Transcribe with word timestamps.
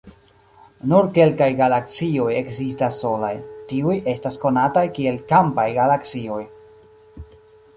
Nur 0.91 1.09
kelkaj 1.17 1.49
galaksioj 1.59 2.31
ekzistas 2.39 2.97
solaj; 3.03 3.31
tiuj 3.73 3.99
estas 4.15 4.41
konataj 4.47 4.85
kiel 4.97 5.21
"kampaj 5.35 5.67
galaksioj". 5.77 6.43